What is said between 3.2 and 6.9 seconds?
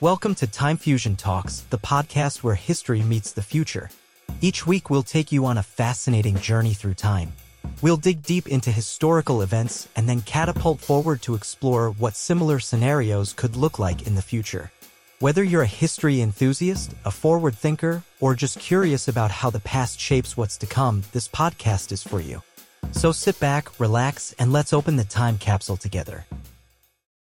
the future. Each week we'll take you on a fascinating journey